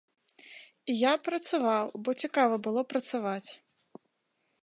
[0.93, 3.49] І я працаваў, бо цікава было працаваць.